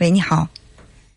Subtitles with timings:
[0.00, 0.46] 喂，你好。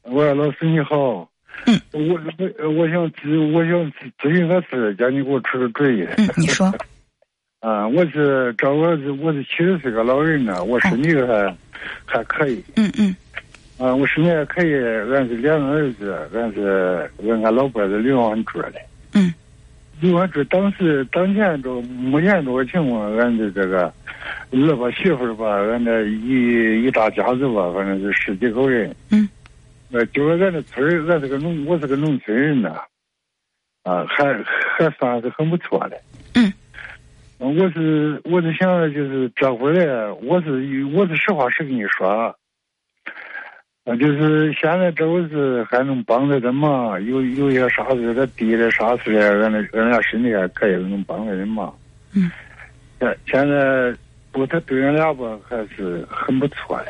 [0.05, 1.30] 喂，老师你好。
[1.68, 1.80] 嗯。
[1.91, 6.04] 我我我想咨我想咨询个事，叫你给我出个主意。
[6.18, 6.74] 嗯，你说。
[7.62, 11.55] 啊，我是这我是我是七十岁个老人呢，我身体还
[12.05, 12.63] 还可以。
[12.75, 13.15] 嗯嗯。
[13.78, 14.73] 啊，我身体还可以，
[15.13, 18.73] 俺是两个儿子，俺是俺俺老婆是离完住的。
[19.13, 19.32] 嗯。
[20.00, 23.93] 离完住，当时当前这目前这个情况，俺的这个
[24.52, 28.94] 儿吧媳妇儿吧，俺那一一大家子吧，反正是十几口人。
[29.10, 29.28] 嗯。
[29.90, 32.82] 那，就是俺这村儿，俺是个农，我是个农村人呐，
[33.84, 34.26] 啊，还
[34.78, 35.98] 还算是很不错的。
[36.36, 36.52] 嗯。
[37.38, 42.36] 我是我是想就是这回来，我是我是实话实跟你说，
[43.86, 51.73] 啊，就是现在这回是还能帮着的忙，有有些啥事他弟的啥事俺那俺家身体还可以，能帮着人忙。
[52.14, 52.30] 嗯。
[53.00, 53.92] 现现在
[54.31, 56.88] 不，他对俺俩吧还是很不错的，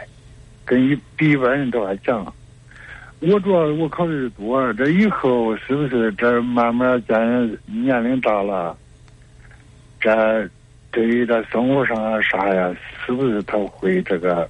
[0.64, 2.34] 跟一比一般人都还强。
[3.20, 7.18] 我主要我考虑的多，这以后是不是这慢慢见
[7.66, 8.78] 年龄大了？
[10.00, 10.50] 这
[10.92, 14.50] 对于这生活上啊啥呀，是不是他会这个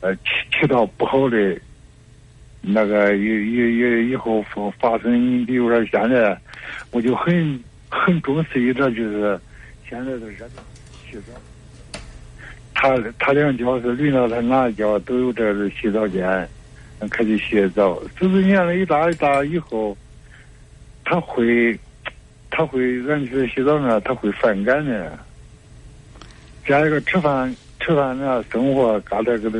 [0.00, 1.56] 呃起起到不好的
[2.60, 5.46] 那个以以以以后发发生？
[5.46, 6.36] 比如说现在，
[6.90, 9.38] 我就很很重视一点，就是
[9.88, 10.46] 现在的热
[11.08, 11.32] 洗澡，
[12.82, 16.48] 他他两脚是轮到他哪一家都有这个洗澡间，
[17.10, 18.02] 可以洗澡。
[18.20, 19.96] 就是年龄一大一大以后，
[21.04, 21.78] 他会？
[22.50, 25.16] 他会，俺去洗澡呢，他会反感的。
[26.66, 29.58] 加一个吃饭，吃饭呢，生活嘎达给他，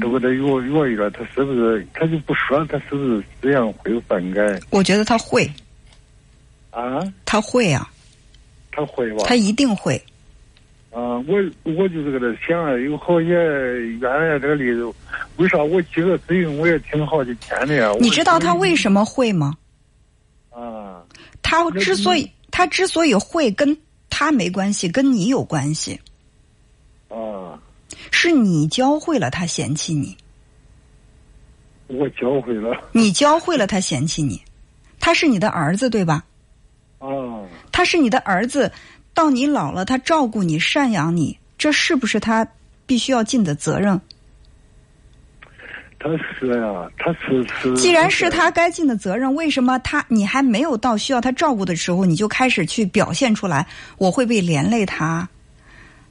[0.00, 4.60] 都给他约约一个，他是不是他就不说，他是不是这样会反感？
[4.70, 5.50] 我觉得他会。
[6.70, 7.02] 啊？
[7.24, 7.90] 他会啊。
[8.70, 9.24] 他会吧？
[9.26, 10.00] 他一定会。
[10.98, 14.92] 啊，我我就是搁这想啊，有好些原来这个例子，
[15.36, 17.92] 为啥我几个咨询我也听好几天的呀？
[18.00, 19.54] 你知道他为什么会吗？
[20.50, 21.00] 啊。
[21.40, 23.78] 他之所以他之所以会跟
[24.10, 26.00] 他没关系，跟你有关系。
[27.08, 27.60] 啊，
[28.10, 30.16] 是你教会了他嫌弃你。
[31.86, 32.76] 我教会了。
[32.90, 34.42] 你教会了他嫌弃你，
[34.98, 36.24] 他是你的儿子对吧？
[36.98, 37.06] 啊。
[37.70, 38.72] 他是你的儿子，
[39.18, 42.46] 到你老了，他照顾你、赡养你，这是不是他
[42.86, 44.00] 必须要尽的责任？
[45.98, 47.74] 他是呀，他是是。
[47.74, 53.66] 既然是他该尽的责任，为什么他你还没有到需要他照顾的时候，你就开始去表现出来？
[53.96, 55.28] 我会被连累他，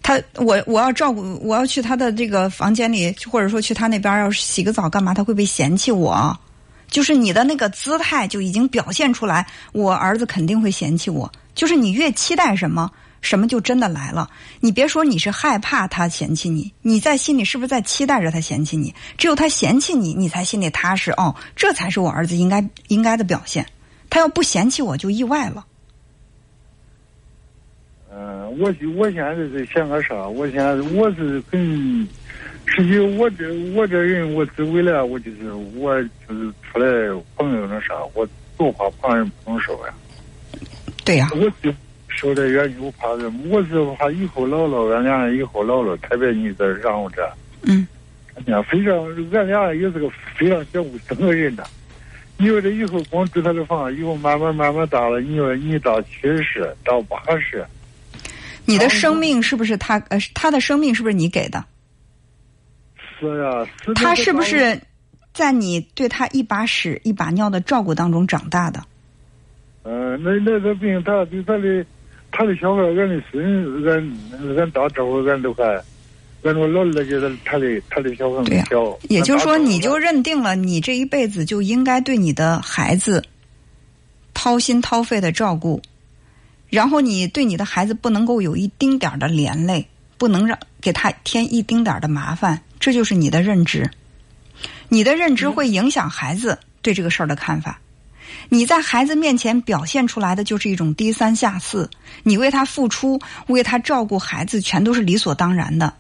[0.03, 5.13] 他我我要照顾，我要去他的这个房间里，或者说去他那边要洗个澡干嘛？
[5.13, 6.37] 他会被嫌弃我，
[6.87, 11.31] 就是你的那个姿态就已经表现出来，我儿子肯定会嫌弃我。
[11.53, 12.91] 就是你越期待什么。
[13.19, 14.29] 什么就真的来了？
[14.59, 18.93] 你别说你是害怕他嫌弃你，你在心里是不是在期待着他嫌弃你？
[19.17, 21.11] 只有他嫌弃你，你才心里踏实。
[21.13, 23.65] 哦，这才是我儿子应该应该的表现。
[24.07, 25.65] 他要不嫌弃我就意外了。
[28.11, 30.27] 嗯，我我现在是想个啥？
[30.27, 32.07] 我现在我是跟
[32.77, 36.87] 很，实际我这我这人我只为了我就是我就是出来
[37.35, 38.27] 朋友那啥，我
[38.57, 39.93] 多怕旁人不能说呀。
[41.03, 41.29] 对呀。
[41.33, 41.73] 我就。
[42.09, 43.39] 受的原因我怕什么？
[43.47, 47.21] 我是怕以后老了，俺俩以后老了，特别你在让我这。
[47.61, 47.87] 嗯。
[48.33, 48.95] 俺俩非常，
[49.33, 51.63] 俺俩也是个非常讲卫生的人呐。
[52.37, 57.63] 你说这以后光住他的房，以后慢慢慢慢大了，你说你到七十到八十，
[58.65, 59.99] 你的生命是不是他？
[60.09, 61.63] 呃，他的生命是不是你给的？
[63.19, 63.67] 是呀。
[63.95, 64.79] 他是不是
[65.33, 68.81] 在你对他一把屎一把尿的照顾当中长大的？
[69.83, 71.85] 嗯，那那个病，他对他的。
[72.29, 75.63] 他的小孩，俺的孙，俺俺到这会儿，俺都还，
[76.43, 78.99] 俺我老二就是他的他的小孩小。
[79.03, 83.23] 也就是说，你就认定了，你这一辈子就应该对你的孩子
[84.33, 85.81] 掏心掏肺的照顾，
[86.69, 93.91] 然后你对你的孩子不能够有一丁点儿的连累，不能让给他添一丁点儿的麻烦，这就是你的认知。
[94.87, 97.81] 你的认知会影响孩子对这个事儿的看法。
[98.47, 101.89] 你在孩子面前表现出来的就是一种低三下四，
[102.23, 105.93] 你为他付出、为他照顾孩子，全都是理所当然的。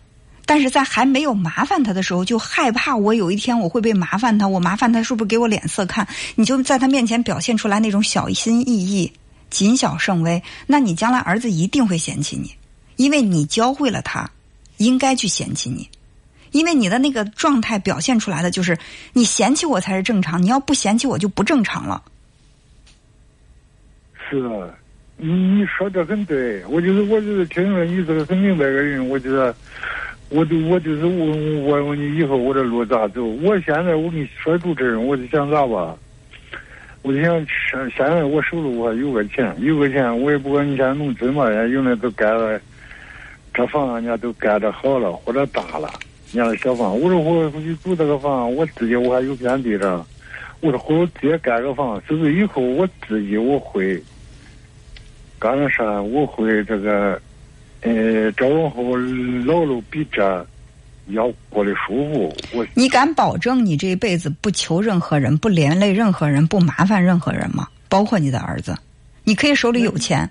[0.45, 6.07] 但是在还没有麻烦他的时候，就害怕我有一天我会被麻烦他，我麻烦他是不是给我脸色看？
[6.35, 9.11] 你就在他面前表现出来那种小心翼翼、
[9.49, 12.49] 谨小慎微，那你将来儿子一定会嫌弃你，
[12.95, 14.31] 因为你教会了他
[14.77, 15.89] 应该去嫌弃你，
[16.51, 18.77] 因为你的那个状态表现出来的就是
[19.13, 22.01] 你嫌弃我才是正常，你要不嫌弃我就不正常了。
[24.29, 24.67] 是啊，
[25.15, 29.55] 你你说的很对，我就是我就是听说你是个很明白的人，我觉得
[30.29, 33.23] 我就我就是问问问你以后我这路咋走？
[33.23, 35.95] 我现在我跟你说主持人，我就想咋吧？
[37.03, 37.33] 我就想
[37.71, 42.59] 现现在我手里我有个钱，有个钱我也不管你现在农村嘛，人家有的都盖了，
[43.53, 45.89] 这房人家都盖的好了或者大了，
[46.31, 46.99] 人家小房。
[46.99, 50.05] 我说我回去住这个房，我自己我还有片地着。
[50.59, 54.01] 我说回头直接盖个房，是不是以后我自己我会
[55.37, 56.01] 干了啥？
[56.01, 57.21] 我会这个。
[57.81, 58.97] 呃，这往后
[59.45, 60.45] 老了比这
[61.09, 62.35] 要过得舒服。
[62.51, 67.67] 我你敢保证你这一辈子不求任何人，不连累任何人，不麻烦任何人吗？
[67.87, 68.75] 包括你的儿子，
[69.23, 70.27] 你可以手里有钱，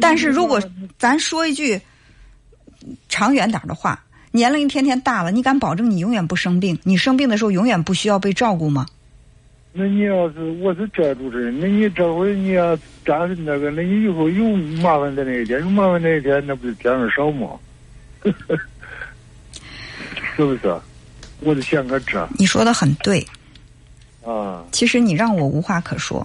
[0.00, 0.60] 但是如果
[0.96, 1.78] 咱说一句
[3.10, 4.02] 长远点的话，
[4.38, 6.78] 年龄一天天大了，你敢保证你永远不生病？
[6.84, 8.86] 你生病的时候永远不需要被照顾吗？
[9.72, 14.44] 那你要是我是这主持人，那你这回你要干那个，那你以后有
[14.80, 17.58] 麻烦的那一天，有麻烦那一天，那不是天上少吗？
[20.36, 20.80] 是不是？
[21.40, 22.28] 我就想个这。
[22.38, 23.26] 你说的很对。
[24.24, 24.64] 啊。
[24.70, 26.24] 其实你让我无话可说，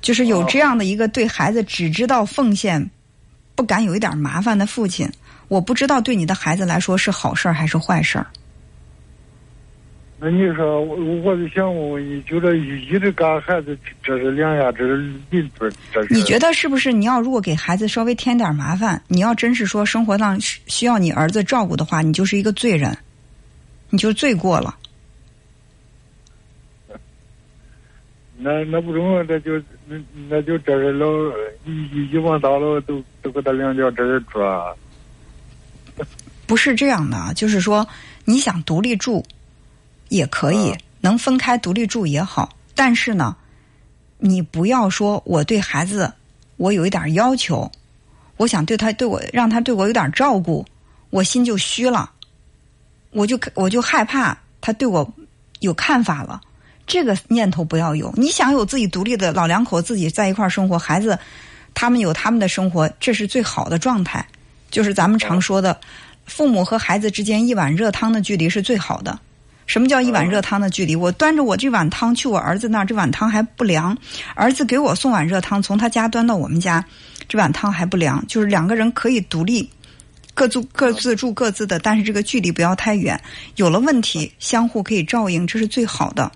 [0.00, 2.90] 就是有这样的一个对孩子只知道奉献，
[3.60, 5.06] 不敢有一点麻烦的父亲，
[5.48, 8.26] 我不知道对你的孩子来说是好事儿还是坏事儿。
[10.18, 14.96] 那你说，我我就想问问你，就这一直干孩子，这是两下，这是
[15.28, 16.14] 邻村，这是。
[16.14, 16.90] 你觉得是不是？
[16.90, 22.96] 你要如果给孩子稍微添点麻烦，你要真是说生活上需要你儿子照顾的话，你就是一个罪人，
[23.90, 24.74] 你就罪过了。
[28.40, 29.96] 那那不中，那就那
[30.28, 31.06] 那就这是老
[31.64, 34.74] 一一往大了，都都给他两脚这是抓。
[36.46, 37.86] 不是这样的，就是说
[38.24, 39.24] 你想独立住。
[40.08, 43.36] 也可以，能分开独立住也好，但是呢，
[44.18, 46.12] 你不要说我对孩子
[46.56, 47.70] 我有一点要求，
[48.36, 50.66] 我想对他对我让他对我有点照顾，
[51.10, 52.10] 我心就虚了，
[53.12, 55.08] 我就我就害怕他对我
[55.60, 56.40] 有看法了，
[56.90, 58.12] 这个念头不要有。
[58.16, 61.16] 你想有自己独立的老两口自己在一块儿生活，孩子
[61.72, 64.26] 他们有他们的生活，这是最好的状态。
[64.72, 65.80] 就是咱们常说的，
[66.26, 69.16] 父母和孩子之间一碗热汤的距离是最好的。
[69.66, 70.96] 什么叫一碗热汤的距离？
[70.96, 73.96] 我端着我这碗汤去我儿子那儿，这碗汤还不凉。
[74.34, 76.84] 儿子给我送碗热汤，从他家端到我们家，
[77.28, 78.26] 这碗汤还不凉。
[78.26, 79.70] 就是两个人可以独立，
[80.34, 83.20] 各住各自住各自的，但是这个距离不要太远。
[83.54, 86.32] 有了问题，相互可以照应，这是最好的。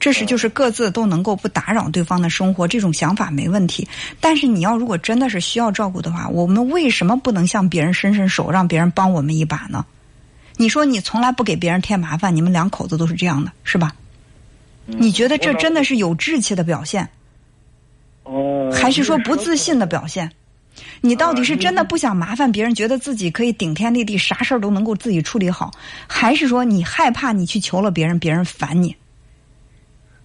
[0.00, 3.86] 这是就是各自都能够不打扰对方的生活，这种想法没问题。
[4.20, 9.84] 但是你要如果真的是需要照顾的话，我们为什么不能向别人伸伸手，让别人帮我们一把呢？
[10.56, 13.92] 你说你从来不给别人添麻烦，你们两口子都是这样的，是吧？
[14.86, 17.08] 你觉得这真的是有志气的表现？
[18.24, 18.70] 哦。
[18.72, 20.30] 还是说不自信的表现？
[21.00, 25.72] 你到底是真的不想麻烦别人，觉得自己可以顶天立地，啥事儿都能够自己处理好，
[26.06, 28.94] 还是说你害怕你去求了别人，别人烦你？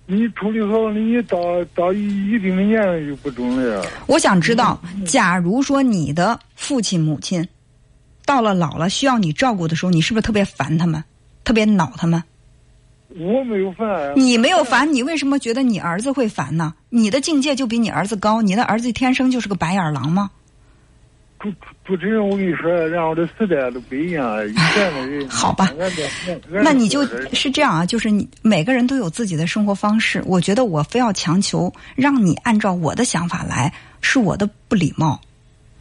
[0.06, 3.88] 你处理好，你到到一定的年龄就不中了呀。
[4.08, 7.48] 我想知道，假如说你的父亲母亲。
[8.26, 11.04] 到了老了需要你照顾的时候，你是不是特别烦他们，
[11.44, 12.24] 特别恼他们？
[13.10, 14.14] 我没有烦。
[14.16, 16.74] 你没有烦，你为什么觉得你儿子会烦呢？
[16.90, 20.32] 你的境界就比你儿子高，你的儿子天生就是个白眼狼吗？
[21.44, 21.54] 主
[21.84, 25.70] 主持人，我跟你说，然后这时代都不一样，以前的人好吧？
[26.50, 30.24] 那你就是这样啊，就是你每个人都有自己的生活方式。
[30.26, 35.20] 我觉得我非要强求让你按照我的想法来，是我的不礼貌。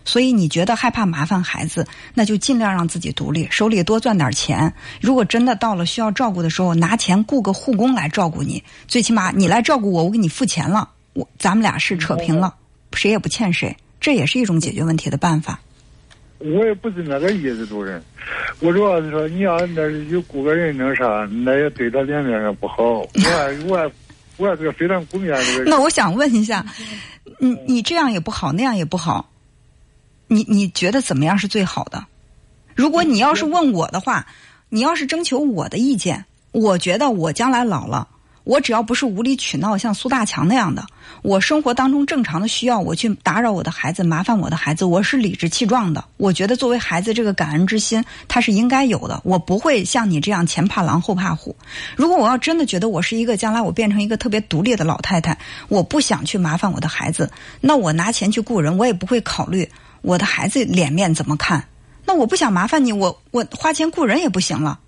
[0.04, 4.74] 所以你觉得害怕麻烦孩子，那就尽量让自己独立，手里多赚点钱。
[5.00, 8.60] 如果真的到了需要照顾的时候，拿钱雇个护工来照顾你。
[8.88, 12.52] 最起码你来照顾我，我给你付钱了，我咱们俩是扯平了，
[12.94, 15.58] 谁也不欠谁，这也是一种解决问题的办法。
[16.38, 18.02] 我也不是那个意思，主任。
[18.58, 22.82] 我主要是说，你要那有雇个人那啥，那也对他脸面上不好。
[23.14, 23.92] 我我
[24.38, 25.70] 我还是个非常顾面子的人。
[25.70, 26.66] 那我想问一下，
[27.38, 29.30] 你你这样也不好，那样也不好。
[30.26, 32.04] 你你觉得怎么样是最好的？
[32.74, 34.26] 如果你要是问我的话，
[34.68, 38.08] 你要是征求我的意见，我觉得我将来老了，
[38.44, 40.84] 我只要不是无理取闹，像苏大强那样的，
[41.22, 46.04] 我生活当中正常的需要我去打扰我的孩子、麻烦我的孩子，我是理直气壮的。
[46.16, 49.20] 我觉得作为孩子这个感恩之心，他是应该有的。
[49.24, 51.54] 我不会像你这样前怕狼后怕虎。
[51.96, 57.30] 如果我要真的觉得我是一个将来我变成一个特别独立的老太太，我不想去麻烦我的孩子，
[57.60, 59.68] 那我拿钱去雇人，我也不会考虑。
[60.00, 61.64] 我的孩子脸面怎么看？
[62.04, 64.80] 那我不想麻烦你，我我花钱雇人也不行了。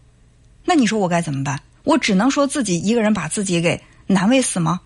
[0.65, 1.61] 那你说我该怎么办？
[1.85, 4.81] 我只能说自己一个人把自己给难为死吗？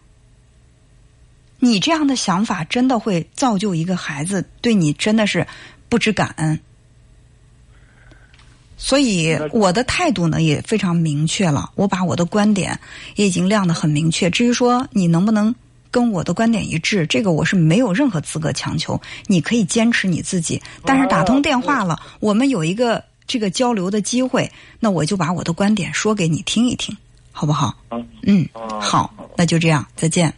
[1.61, 5.47] 你这样的想法真的会造就一个孩子对你真的是
[5.88, 6.61] 不知感恩。
[8.76, 12.78] 所以我的态度呢也非常明确了，我把我的观点
[13.17, 14.31] 也已经亮得很明确。
[14.31, 15.52] 至于说你能不能
[15.90, 19.00] 跟我的观点一致，这个我是没有任何资格强求。
[19.26, 26.97] 你可以坚持你自己，但是打通电话了，我们有一个这个交流的机会，那我就把我的观点说给你听一听，
[27.30, 27.76] 好不好？
[28.23, 28.49] 嗯
[28.80, 30.35] 好，那就这样，再见。